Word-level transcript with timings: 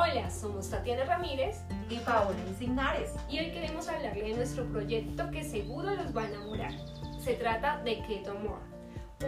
Hola, 0.00 0.30
somos 0.30 0.70
Tatiana 0.70 1.04
Ramírez 1.06 1.56
y 1.90 1.96
Paola 1.96 2.38
Insignares 2.46 3.10
y 3.28 3.40
hoy 3.40 3.50
queremos 3.50 3.88
hablarle 3.88 4.28
de 4.28 4.34
nuestro 4.36 4.64
proyecto 4.66 5.28
que 5.32 5.42
seguro 5.42 5.92
los 5.92 6.16
va 6.16 6.22
a 6.22 6.28
enamorar. 6.28 6.70
Se 7.18 7.34
trata 7.34 7.82
de 7.82 8.00
Keto 8.02 8.30
Amor, 8.30 8.60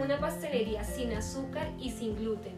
una 0.01 0.17
pastelería 0.17 0.85
sin 0.85 1.11
azúcar 1.11 1.69
y 1.77 1.91
sin 1.91 2.15
gluten 2.15 2.55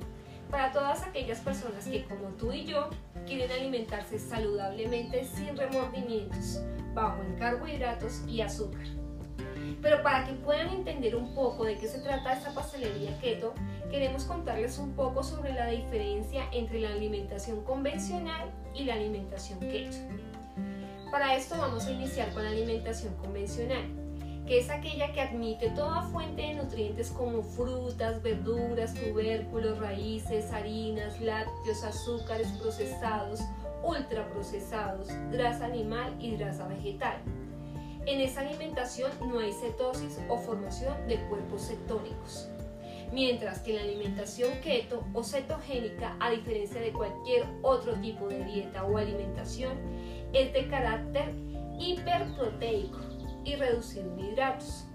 para 0.51 0.71
todas 0.71 1.01
aquellas 1.01 1.39
personas 1.39 1.87
que 1.87 2.03
como 2.03 2.27
tú 2.37 2.53
y 2.53 2.65
yo 2.65 2.91
quieren 3.25 3.51
alimentarse 3.51 4.19
saludablemente 4.19 5.25
sin 5.25 5.57
remordimientos, 5.57 6.61
bajo 6.93 7.19
en 7.23 7.35
carbohidratos 7.37 8.21
y 8.27 8.41
azúcar. 8.41 8.85
Pero 9.81 10.03
para 10.03 10.27
que 10.27 10.33
puedan 10.33 10.69
entender 10.69 11.15
un 11.15 11.33
poco 11.33 11.65
de 11.65 11.79
qué 11.79 11.87
se 11.87 11.99
trata 11.99 12.33
esta 12.33 12.53
pastelería 12.53 13.19
keto, 13.19 13.55
queremos 13.93 14.23
contarles 14.23 14.79
un 14.79 14.93
poco 14.93 15.21
sobre 15.21 15.53
la 15.53 15.67
diferencia 15.67 16.45
entre 16.51 16.79
la 16.79 16.89
alimentación 16.89 17.63
convencional 17.63 18.49
y 18.73 18.85
la 18.85 18.95
alimentación 18.95 19.59
keto. 19.59 19.97
Para 21.11 21.35
esto 21.35 21.55
vamos 21.59 21.85
a 21.85 21.91
iniciar 21.91 22.33
con 22.33 22.43
la 22.43 22.49
alimentación 22.49 23.13
convencional, 23.17 23.83
que 24.47 24.57
es 24.57 24.71
aquella 24.71 25.13
que 25.13 25.21
admite 25.21 25.69
toda 25.75 26.01
fuente 26.09 26.41
de 26.41 26.55
nutrientes 26.55 27.11
como 27.11 27.43
frutas, 27.43 28.19
verduras, 28.23 28.95
tubérculos, 28.95 29.77
raíces, 29.77 30.51
harinas, 30.51 31.21
lácteos, 31.21 31.83
azúcares 31.83 32.47
procesados, 32.59 33.41
ultraprocesados, 33.83 35.07
grasa 35.29 35.65
animal 35.65 36.15
y 36.19 36.35
grasa 36.35 36.67
vegetal 36.67 37.21
en 38.05 38.19
esa 38.19 38.41
alimentación 38.41 39.11
no 39.29 39.39
hay 39.39 39.53
cetosis 39.53 40.19
o 40.27 40.37
formación 40.37 41.07
de 41.07 41.21
cuerpos 41.29 41.67
cetónicos. 41.67 42.49
Mientras 43.13 43.59
que 43.59 43.73
la 43.73 43.81
alimentación 43.81 44.51
keto 44.63 45.05
o 45.13 45.23
cetogénica, 45.23 46.17
a 46.19 46.31
diferencia 46.31 46.81
de 46.81 46.91
cualquier 46.91 47.45
otro 47.61 47.93
tipo 48.01 48.27
de 48.27 48.43
dieta 48.43 48.85
o 48.85 48.97
alimentación, 48.97 49.77
es 50.33 50.51
de 50.51 50.67
carácter 50.67 51.31
hiperproteico 51.79 52.97
y 53.45 53.53
reducido 53.53 54.11
en 54.13 54.19
hidratos. 54.19 54.87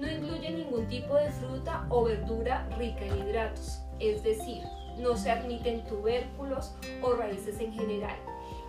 No 0.00 0.10
incluye 0.10 0.52
ningún 0.52 0.88
tipo 0.88 1.16
de 1.16 1.30
fruta 1.32 1.86
o 1.90 2.04
verdura 2.04 2.66
rica 2.78 3.04
en 3.04 3.18
hidratos, 3.18 3.82
es 4.00 4.22
decir, 4.22 4.62
no 4.98 5.14
se 5.14 5.30
admiten 5.30 5.84
tubérculos 5.84 6.74
o 7.02 7.12
raíces 7.12 7.60
en 7.60 7.74
general, 7.74 8.16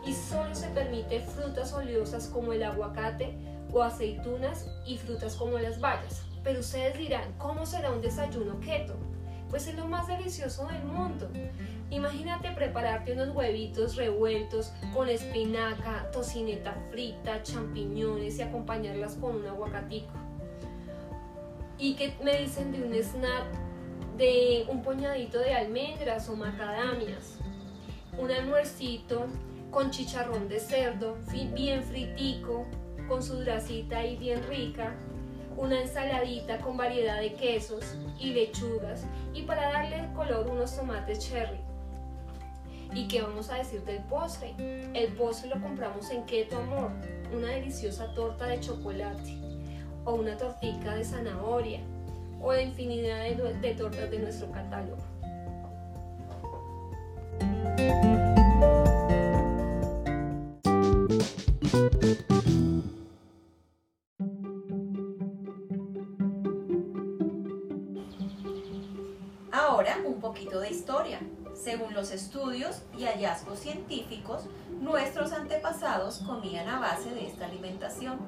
y 0.06 0.12
solo 0.12 0.54
se 0.54 0.68
permite 0.72 1.22
frutas 1.22 1.72
oleosas 1.72 2.28
como 2.28 2.52
el 2.52 2.62
aguacate, 2.62 3.38
o 3.72 3.84
aceitunas 3.84 4.70
y 4.86 4.98
frutas 4.98 5.36
como 5.36 5.58
las 5.60 5.80
bayas. 5.80 6.24
Pero 6.48 6.62
ustedes 6.62 6.98
dirán, 6.98 7.34
¿cómo 7.38 7.66
será 7.66 7.92
un 7.92 8.00
desayuno 8.00 8.58
keto? 8.62 8.96
Pues 9.50 9.68
es 9.68 9.76
lo 9.76 9.86
más 9.86 10.08
delicioso 10.08 10.66
del 10.68 10.82
mundo. 10.82 11.30
Imagínate 11.90 12.52
prepararte 12.52 13.12
unos 13.12 13.36
huevitos 13.36 13.98
revueltos 13.98 14.72
con 14.94 15.10
espinaca, 15.10 16.10
tocineta 16.14 16.74
frita, 16.90 17.44
champiñones 17.44 18.40
y 18.40 18.44
acompañarlas 18.44 19.16
con 19.16 19.36
un 19.36 19.46
aguacatico. 19.46 20.14
¿Y 21.78 21.96
qué 21.96 22.14
me 22.24 22.38
dicen 22.38 22.72
de 22.72 22.82
un 22.82 22.94
snack 22.94 23.44
de 24.16 24.68
un 24.70 24.84
puñadito 24.84 25.40
de 25.40 25.54
almendras 25.54 26.30
o 26.30 26.38
macadamias? 26.38 27.40
Un 28.18 28.32
almuercito 28.32 29.28
con 29.70 29.92
chicharrón 29.92 30.48
de 30.48 30.62
cerdo, 30.62 31.18
bien 31.54 31.84
fritico, 31.84 32.66
con 33.10 33.22
su 33.22 33.38
grasita 33.40 34.06
y 34.06 34.16
bien 34.16 34.42
rica, 34.48 34.96
una 35.58 35.82
ensaladita 35.82 36.60
con 36.60 36.78
variedad 36.78 37.20
de 37.20 37.34
quesos 37.34 37.96
y 38.20 38.34
lechugas 38.34 39.06
y 39.34 39.42
para 39.42 39.72
darle 39.74 40.08
color 40.16 40.48
unos 40.50 40.76
tomates 40.76 41.20
cherry. 41.20 41.60
¿Y 42.94 43.08
qué 43.08 43.22
vamos 43.22 43.50
a 43.50 43.56
decir 43.56 43.84
del 43.84 44.02
postre? 44.04 44.56
El 44.94 45.12
postre 45.14 45.50
lo 45.50 45.60
compramos 45.62 46.10
en 46.12 46.24
Keto 46.26 46.58
Amor, 46.58 46.92
una 47.36 47.48
deliciosa 47.48 48.14
torta 48.14 48.46
de 48.46 48.60
chocolate 48.60 49.36
o 50.06 50.14
una 50.14 50.38
tortica 50.38 50.96
de 50.96 51.04
zanahoria 51.04 51.82
o 52.42 52.54
la 52.54 52.62
infinidad 52.62 53.24
de, 53.24 53.54
de 53.60 53.74
tortas 53.74 54.10
de 54.10 54.20
nuestro 54.20 54.50
catálogo. 54.52 55.04
De 70.46 70.70
historia. 70.70 71.20
Según 71.56 71.96
los 71.96 72.12
estudios 72.12 72.84
y 72.96 73.06
hallazgos 73.06 73.60
científicos, 73.60 74.46
nuestros 74.80 75.32
antepasados 75.32 76.20
comían 76.20 76.70
a 76.70 76.80
base 76.80 77.10
de 77.10 77.26
esta 77.26 77.46
alimentación. 77.46 78.20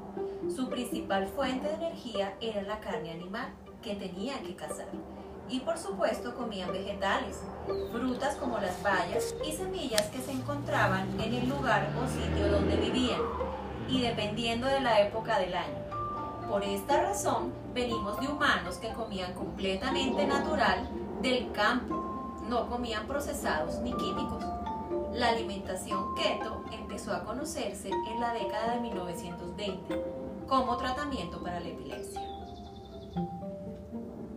Su 0.53 0.69
principal 0.69 1.27
fuente 1.27 1.67
de 1.67 1.75
energía 1.75 2.33
era 2.41 2.63
la 2.63 2.79
carne 2.79 3.11
animal, 3.11 3.49
que 3.83 3.95
tenían 3.95 4.43
que 4.43 4.55
cazar. 4.55 4.87
Y 5.49 5.59
por 5.59 5.77
supuesto 5.77 6.35
comían 6.35 6.71
vegetales, 6.71 7.41
frutas 7.91 8.35
como 8.35 8.57
las 8.57 8.81
bayas 8.81 9.35
y 9.47 9.51
semillas 9.51 10.07
que 10.07 10.21
se 10.21 10.31
encontraban 10.31 11.07
en 11.21 11.33
el 11.33 11.47
lugar 11.47 11.89
o 11.95 12.07
sitio 12.07 12.51
donde 12.51 12.75
vivían, 12.75 13.21
y 13.87 14.01
dependiendo 14.01 14.67
de 14.67 14.81
la 14.81 14.99
época 15.01 15.39
del 15.39 15.53
año. 15.53 15.88
Por 16.49 16.63
esta 16.63 16.99
razón, 17.03 17.53
venimos 17.75 18.19
de 18.19 18.27
humanos 18.27 18.77
que 18.77 18.91
comían 18.93 19.35
completamente 19.35 20.25
natural 20.25 20.89
del 21.21 21.51
campo, 21.51 22.41
no 22.49 22.67
comían 22.67 23.05
procesados 23.05 23.75
ni 23.81 23.93
químicos. 23.93 24.43
La 25.13 25.29
alimentación 25.29 26.15
keto 26.15 26.63
empezó 26.71 27.13
a 27.13 27.23
conocerse 27.23 27.89
en 27.89 28.19
la 28.19 28.33
década 28.33 28.73
de 28.73 28.81
1920 28.81 30.05
como 30.47 30.75
tratamiento 30.77 31.39
para 31.43 31.59
la 31.59 31.67
epilepsia. 31.67 32.21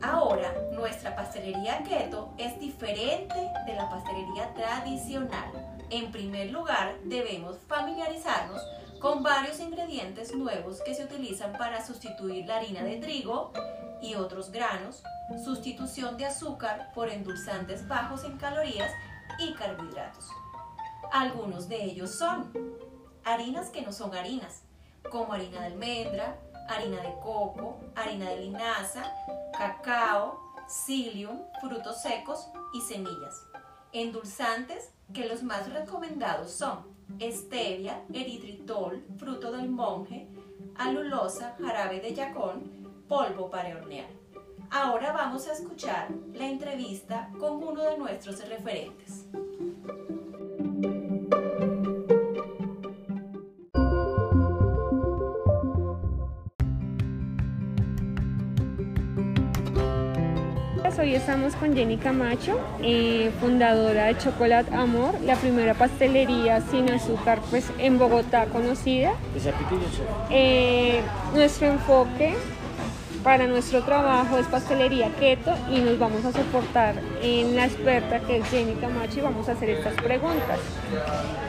Ahora, 0.03 0.53
nuestra 0.75 1.17
pastelería 1.17 1.83
keto 1.83 2.35
es 2.37 2.61
diferente 2.61 3.51
de 3.65 3.75
la 3.75 3.89
pastelería 3.89 4.53
tradicional. 4.53 5.79
En 5.89 6.13
primer 6.13 6.51
lugar, 6.51 6.95
debemos 7.05 7.57
familiarizarnos 7.69 8.61
con 9.03 9.25
varios 9.25 9.59
ingredientes 9.59 10.33
nuevos 10.33 10.81
que 10.81 10.95
se 10.95 11.05
utilizan 11.05 11.53
para 11.59 11.85
sustituir 11.85 12.47
la 12.47 12.59
harina 12.59 12.85
de 12.85 12.99
trigo 12.99 13.53
y 14.01 14.15
otros 14.15 14.53
granos, 14.53 15.03
sustitución 15.45 16.17
de 16.17 16.27
azúcar 16.27 16.93
por 16.95 17.09
endulzantes 17.09 17.89
bajos 17.89 18.23
en 18.23 18.39
calorías 18.39 18.93
y 19.41 19.55
carbohidratos. 19.55 20.31
Algunos 21.11 21.69
de 21.69 21.83
ellos 21.83 22.15
son 22.15 22.53
harinas 23.25 23.71
que 23.71 23.83
no 23.83 23.93
son 23.93 24.15
harinas, 24.15 24.63
como 25.11 25.33
harina 25.33 25.63
de 25.63 25.67
almendra, 25.67 26.39
harina 26.69 27.03
de 27.03 27.13
coco, 27.21 27.81
harina 27.97 28.31
de 28.31 28.37
linaza, 28.37 29.13
cacao, 29.59 30.55
psyllium, 30.69 31.41
frutos 31.61 32.01
secos 32.01 32.49
y 32.73 32.81
semillas. 32.81 33.43
Endulzantes 33.93 34.91
que 35.13 35.29
los 35.29 35.43
más 35.43 35.71
recomendados 35.73 36.51
son 36.51 36.93
stevia, 37.21 38.03
eritritol, 38.13 39.05
fruto 39.19 39.53
del 39.53 39.69
monje, 39.69 40.29
alulosa, 40.77 41.57
jarabe 41.61 42.01
de 42.01 42.15
yacón, 42.15 43.05
polvo 43.09 43.51
para 43.51 43.77
hornear. 43.77 44.09
Ahora 44.71 45.13
vamos 45.13 45.47
a 45.49 45.53
escuchar 45.53 46.09
la 46.33 46.49
entrevista 46.49 47.31
con 47.39 47.63
uno 47.63 47.83
de 47.83 47.99
nuestros 47.99 48.47
referentes. 48.49 49.27
Hoy 61.13 61.19
estamos 61.19 61.55
con 61.57 61.77
Jenny 61.77 61.99
Camacho, 61.99 62.59
eh, 62.83 63.31
fundadora 63.39 64.07
de 64.07 64.17
Chocolate 64.17 64.75
Amor, 64.75 65.21
la 65.21 65.37
primera 65.37 65.75
pastelería 65.75 66.63
sin 66.63 66.91
azúcar 66.91 67.39
pues, 67.51 67.67
en 67.77 67.99
Bogotá 67.99 68.47
conocida. 68.47 69.13
Eh, 70.31 71.03
nuestro 71.35 71.67
enfoque 71.67 72.33
para 73.23 73.47
nuestro 73.47 73.83
trabajo 73.83 74.39
es 74.39 74.47
pastelería 74.47 75.11
keto 75.21 75.53
y 75.71 75.81
nos 75.81 75.99
vamos 75.99 76.25
a 76.25 76.33
soportar 76.33 76.95
en 77.21 77.57
la 77.57 77.67
experta 77.67 78.21
que 78.21 78.39
es 78.39 78.49
Jenny 78.49 78.73
Camacho 78.77 79.19
y 79.19 79.21
vamos 79.21 79.51
a 79.51 79.53
hacer 79.53 79.69
estas 79.69 79.93
preguntas. 79.97 80.61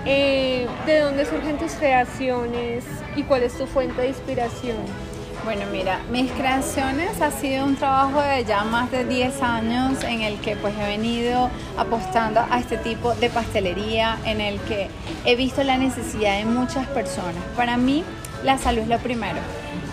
Eh, 0.05 0.67
¿De 0.85 0.99
dónde 0.99 1.25
surgen 1.25 1.57
tus 1.57 1.71
creaciones 1.75 2.83
y 3.15 3.23
cuál 3.23 3.43
es 3.43 3.57
tu 3.57 3.65
fuente 3.65 4.01
de 4.01 4.09
inspiración? 4.09 5.12
Bueno, 5.43 5.65
mira, 5.73 5.99
mis 6.09 6.31
creaciones 6.31 7.21
ha 7.21 7.29
sido 7.29 7.65
un 7.65 7.75
trabajo 7.75 8.21
de 8.21 8.45
ya 8.45 8.63
más 8.63 8.89
de 8.91 9.03
10 9.03 9.41
años 9.41 10.01
en 10.05 10.21
el 10.21 10.39
que 10.39 10.55
pues 10.55 10.73
he 10.79 10.87
venido 10.87 11.49
apostando 11.77 12.45
a 12.49 12.59
este 12.59 12.77
tipo 12.77 13.13
de 13.15 13.29
pastelería, 13.29 14.17
en 14.23 14.39
el 14.39 14.57
que 14.61 14.87
he 15.25 15.35
visto 15.35 15.61
la 15.63 15.77
necesidad 15.77 16.37
de 16.37 16.45
muchas 16.45 16.87
personas. 16.87 17.43
Para 17.57 17.75
mí, 17.75 18.05
la 18.43 18.57
salud 18.57 18.83
es 18.83 18.87
lo 18.87 18.99
primero 18.99 19.39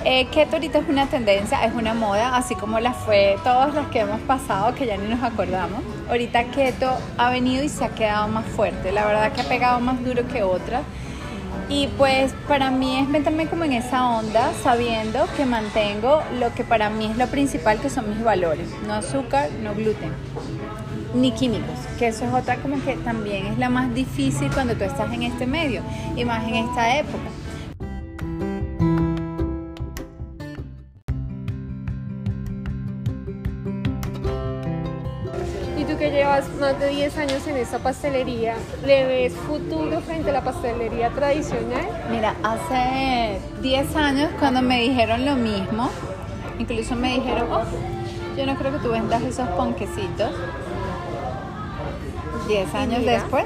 Eh, 0.04 0.28
keto 0.32 0.56
ahorita 0.56 0.78
es 0.78 0.88
una 0.88 1.06
tendencia, 1.06 1.64
es 1.64 1.74
una 1.74 1.94
moda, 1.94 2.36
así 2.36 2.54
como 2.54 2.80
la 2.80 2.92
fue 2.92 3.36
todas 3.44 3.74
las 3.74 3.88
que 3.88 4.00
hemos 4.00 4.20
pasado, 4.20 4.74
que 4.74 4.86
ya 4.86 4.96
ni 4.96 5.08
nos 5.08 5.22
acordamos. 5.22 5.82
Ahorita 6.08 6.44
keto 6.44 6.96
ha 7.18 7.30
venido 7.30 7.62
y 7.64 7.68
se 7.68 7.84
ha 7.84 7.90
quedado 7.90 8.28
más 8.28 8.46
fuerte, 8.46 8.92
la 8.92 9.04
verdad 9.04 9.32
que 9.32 9.40
ha 9.42 9.48
pegado 9.48 9.80
más 9.80 10.02
duro 10.04 10.26
que 10.28 10.42
otras. 10.42 10.82
Y 11.70 11.86
pues 11.96 12.34
para 12.48 12.72
mí 12.72 12.98
es 12.98 13.08
meterme 13.08 13.46
como 13.46 13.62
en 13.62 13.74
esa 13.74 14.10
onda, 14.18 14.50
sabiendo 14.60 15.26
que 15.36 15.46
mantengo 15.46 16.20
lo 16.40 16.52
que 16.52 16.64
para 16.64 16.90
mí 16.90 17.06
es 17.06 17.16
lo 17.16 17.28
principal, 17.28 17.80
que 17.80 17.88
son 17.88 18.10
mis 18.10 18.22
valores. 18.24 18.68
No 18.88 18.94
azúcar, 18.94 19.48
no 19.62 19.72
gluten, 19.76 20.10
ni 21.14 21.30
químicos, 21.30 21.78
que 21.96 22.08
eso 22.08 22.24
es 22.24 22.32
otra 22.34 22.56
como 22.56 22.82
que 22.84 22.96
también 22.96 23.46
es 23.46 23.58
la 23.58 23.70
más 23.70 23.94
difícil 23.94 24.50
cuando 24.52 24.74
tú 24.74 24.82
estás 24.82 25.12
en 25.12 25.22
este 25.22 25.46
medio, 25.46 25.82
y 26.16 26.24
más 26.24 26.42
en 26.48 26.56
esta 26.56 26.98
época. 26.98 27.28
Llevas 36.40 36.60
más 36.60 36.78
de 36.78 36.88
10 36.88 37.18
años 37.18 37.46
en 37.46 37.56
esta 37.56 37.78
pastelería, 37.78 38.54
¿le 38.84 39.06
ves 39.06 39.32
futuro 39.34 40.00
frente 40.00 40.30
a 40.30 40.32
la 40.32 40.42
pastelería 40.42 41.10
tradicional? 41.10 41.86
Mira, 42.10 42.34
hace 42.42 43.40
10 43.62 43.96
años 43.96 44.30
cuando 44.38 44.62
me 44.62 44.80
dijeron 44.80 45.24
lo 45.24 45.36
mismo, 45.36 45.90
incluso 46.58 46.94
me 46.96 47.14
dijeron, 47.14 47.48
oh, 47.52 47.64
yo 48.36 48.46
no 48.46 48.56
creo 48.56 48.72
que 48.72 48.78
tú 48.78 48.90
vendas 48.90 49.22
esos 49.22 49.48
ponquecitos. 49.50 50.30
10 52.48 52.74
años 52.74 53.04
después, 53.04 53.44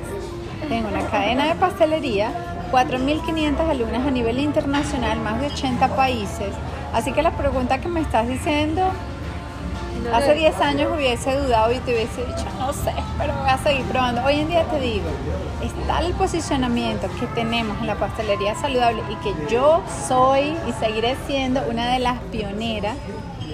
tengo 0.69 0.88
una 0.88 1.06
cadena 1.08 1.46
de 1.46 1.55
pastelería, 1.56 2.31
4.500 2.70 3.69
alumnas 3.69 4.06
a 4.06 4.11
nivel 4.11 4.38
internacional, 4.38 5.20
más 5.20 5.41
de 5.41 5.46
80 5.49 5.96
países. 5.96 6.49
Así 6.93 7.12
que 7.12 7.23
la 7.23 7.32
pregunta 7.32 7.81
que 7.81 7.88
me 7.88 8.00
estás 8.00 8.29
diciendo 8.29 8.82
Hace 10.12 10.35
10 10.35 10.61
años 10.61 10.93
hubiese 10.94 11.37
dudado 11.37 11.73
y 11.73 11.79
te 11.79 11.94
hubiese 11.94 12.25
dicho, 12.25 12.46
no 12.58 12.73
sé, 12.73 12.93
pero 13.19 13.35
voy 13.35 13.49
a 13.49 13.58
seguir 13.58 13.85
probando. 13.87 14.23
Hoy 14.25 14.41
en 14.41 14.49
día 14.49 14.64
te 14.64 14.81
digo, 14.81 15.06
está 15.62 16.00
el 16.00 16.12
posicionamiento 16.12 17.08
que 17.19 17.26
tenemos 17.29 17.79
en 17.81 17.87
la 17.87 17.96
pastelería 17.96 18.55
saludable 18.55 19.02
y 19.11 19.17
que 19.17 19.35
yo 19.52 19.82
soy 20.06 20.56
y 20.69 20.73
seguiré 20.79 21.17
siendo 21.26 21.62
una 21.69 21.93
de 21.93 22.00
las 22.00 22.20
pioneras, 22.25 22.96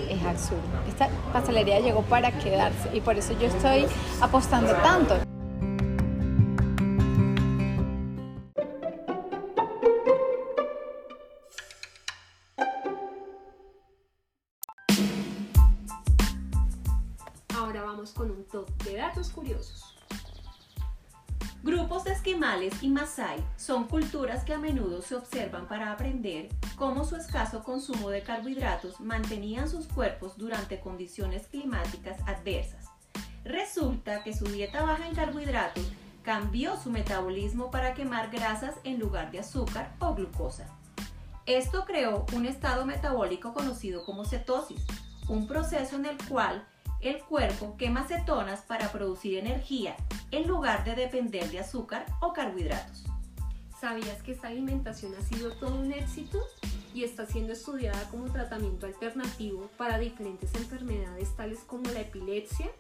es 0.08 0.22
absurdo. 0.25 0.62
Esta 0.88 1.08
pastelería 1.32 1.81
llegó 1.81 2.02
para 2.02 2.32
quedarse 2.32 2.90
y 2.92 3.00
por 3.00 3.16
eso 3.16 3.32
yo 3.38 3.46
estoy 3.46 3.87
apostando 4.20 4.72
tanto. 4.75 5.29
Con 18.08 18.31
un 18.31 18.44
top 18.44 18.70
de 18.82 18.97
datos 18.97 19.29
curiosos. 19.29 19.94
Grupos 21.62 22.05
de 22.05 22.12
esquimales 22.12 22.82
y 22.82 22.88
masái 22.88 23.44
son 23.58 23.85
culturas 23.85 24.44
que 24.44 24.55
a 24.55 24.58
menudo 24.58 25.02
se 25.02 25.14
observan 25.14 25.69
para 25.69 25.93
aprender 25.93 26.49
cómo 26.76 27.05
su 27.05 27.17
escaso 27.17 27.62
consumo 27.62 28.08
de 28.08 28.23
carbohidratos 28.23 28.99
mantenían 29.00 29.69
sus 29.69 29.87
cuerpos 29.87 30.38
durante 30.38 30.81
condiciones 30.81 31.47
climáticas 31.49 32.19
adversas. 32.26 32.87
Resulta 33.44 34.23
que 34.23 34.35
su 34.35 34.47
dieta 34.47 34.82
baja 34.82 35.06
en 35.06 35.14
carbohidratos 35.14 35.85
cambió 36.23 36.81
su 36.81 36.91
metabolismo 36.91 37.70
para 37.70 37.93
quemar 37.93 38.31
grasas 38.31 38.76
en 38.85 38.99
lugar 38.99 39.31
de 39.31 39.41
azúcar 39.41 39.94
o 39.99 40.14
glucosa. 40.14 40.67
Esto 41.44 41.85
creó 41.85 42.25
un 42.35 42.47
estado 42.47 42.87
metabólico 42.87 43.52
conocido 43.52 44.05
como 44.06 44.25
cetosis, 44.25 44.82
un 45.29 45.47
proceso 45.47 45.97
en 45.97 46.06
el 46.06 46.17
cual 46.26 46.67
el 47.00 47.19
cuerpo 47.20 47.76
quema 47.79 48.06
cetonas 48.06 48.61
para 48.61 48.93
producir 48.93 49.38
energía 49.38 49.97
en 50.31 50.47
lugar 50.47 50.85
de 50.85 50.94
depender 50.94 51.50
de 51.50 51.61
azúcar 51.61 52.05
o 52.20 52.32
carbohidratos. 52.32 53.05
¿Sabías 53.81 54.23
que 54.23 54.32
esta 54.32 54.49
alimentación 54.49 55.14
ha 55.14 55.23
sido 55.23 55.52
todo 55.52 55.81
un 55.81 55.93
éxito 55.93 56.38
y 56.93 57.05
está 57.05 57.25
siendo 57.25 57.55
estudiada 57.55 58.02
como 58.11 58.31
tratamiento 58.31 58.87
alternativo 58.87 59.70
para 59.79 59.99
diferentes 59.99 60.55
enfermedades 60.55 61.35
tales 61.37 61.61
como 61.61 61.85
la 61.91 62.00
epilepsia, 62.00 62.70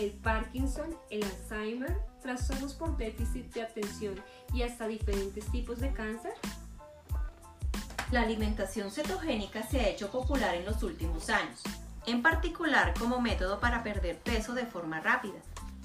el 0.00 0.12
Parkinson, 0.12 0.96
el 1.10 1.22
Alzheimer, 1.24 1.98
trastornos 2.22 2.72
por 2.72 2.96
déficit 2.96 3.52
de 3.52 3.62
atención 3.62 4.14
y 4.54 4.62
hasta 4.62 4.88
diferentes 4.88 5.50
tipos 5.52 5.80
de 5.80 5.92
cáncer? 5.92 6.32
La 8.10 8.22
alimentación 8.22 8.90
cetogénica 8.90 9.62
se 9.64 9.80
ha 9.80 9.88
hecho 9.88 10.10
popular 10.10 10.54
en 10.54 10.64
los 10.64 10.82
últimos 10.82 11.28
años 11.28 11.62
en 12.06 12.22
particular 12.22 12.94
como 12.98 13.20
método 13.20 13.60
para 13.60 13.82
perder 13.82 14.18
peso 14.18 14.54
de 14.54 14.66
forma 14.66 15.00
rápida. 15.00 15.40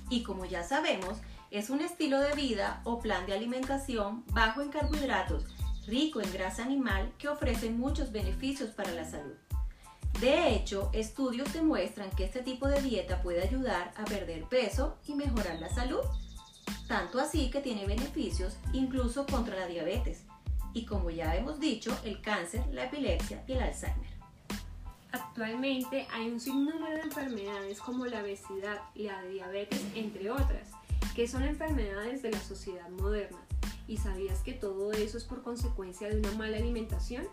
Y 0.09 0.23
como 0.23 0.45
ya 0.45 0.63
sabemos, 0.63 1.19
es 1.49 1.69
un 1.69 1.81
estilo 1.81 2.19
de 2.19 2.33
vida 2.33 2.81
o 2.83 2.99
plan 2.99 3.25
de 3.25 3.33
alimentación 3.33 4.23
bajo 4.27 4.61
en 4.61 4.69
carbohidratos, 4.69 5.45
rico 5.87 6.21
en 6.21 6.31
grasa 6.31 6.63
animal 6.63 7.11
que 7.17 7.27
ofrece 7.27 7.69
muchos 7.69 8.11
beneficios 8.11 8.69
para 8.71 8.91
la 8.91 9.05
salud. 9.05 9.35
De 10.19 10.53
hecho, 10.53 10.89
estudios 10.93 11.51
demuestran 11.53 12.09
que 12.11 12.25
este 12.25 12.41
tipo 12.41 12.67
de 12.67 12.81
dieta 12.81 13.21
puede 13.21 13.41
ayudar 13.41 13.93
a 13.97 14.05
perder 14.05 14.43
peso 14.45 14.97
y 15.07 15.15
mejorar 15.15 15.59
la 15.59 15.69
salud, 15.69 16.01
tanto 16.87 17.19
así 17.19 17.49
que 17.49 17.61
tiene 17.61 17.85
beneficios 17.85 18.57
incluso 18.73 19.25
contra 19.25 19.55
la 19.55 19.67
diabetes 19.67 20.25
y 20.73 20.85
como 20.85 21.09
ya 21.09 21.35
hemos 21.35 21.59
dicho, 21.59 21.97
el 22.03 22.21
cáncer, 22.21 22.63
la 22.71 22.85
epilepsia 22.85 23.43
y 23.47 23.53
el 23.53 23.61
Alzheimer. 23.61 24.20
Actualmente 25.11 26.07
hay 26.13 26.29
un 26.29 26.39
sinnúmero 26.39 26.95
de 26.95 27.01
enfermedades 27.01 27.79
como 27.79 28.05
la 28.05 28.21
obesidad 28.21 28.79
y 28.95 29.03
la 29.03 29.21
diabetes, 29.23 29.81
entre 29.95 30.31
otras, 30.31 30.69
que 31.15 31.27
son 31.27 31.43
enfermedades 31.43 32.21
de 32.21 32.31
la 32.31 32.39
sociedad 32.39 32.89
moderna. 32.89 33.39
¿Y 33.87 33.97
sabías 33.97 34.39
que 34.39 34.53
todo 34.53 34.93
eso 34.93 35.17
es 35.17 35.25
por 35.25 35.43
consecuencia 35.43 36.07
de 36.07 36.19
una 36.19 36.31
mala 36.31 36.57
alimentación? 36.57 37.27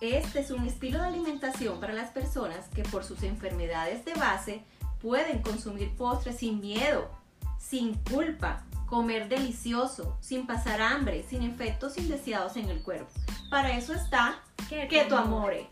Este 0.00 0.40
es 0.40 0.50
un 0.50 0.66
estilo 0.66 0.98
de 1.00 1.08
alimentación 1.08 1.78
para 1.78 1.92
las 1.92 2.10
personas 2.10 2.68
que 2.74 2.82
por 2.82 3.04
sus 3.04 3.22
enfermedades 3.22 4.04
de 4.04 4.14
base 4.14 4.64
pueden 5.00 5.42
consumir 5.42 5.94
postres 5.94 6.38
sin 6.38 6.60
miedo, 6.60 7.10
sin 7.58 7.94
culpa, 7.94 8.64
comer 8.86 9.28
delicioso, 9.28 10.16
sin 10.20 10.46
pasar 10.46 10.80
hambre, 10.80 11.24
sin 11.28 11.42
efectos 11.42 11.96
indeseados 11.96 12.56
en 12.56 12.68
el 12.70 12.82
cuerpo. 12.82 13.10
Para 13.50 13.76
eso 13.76 13.94
está 13.94 14.42
Keto 14.68 15.16
Amore. 15.16 15.68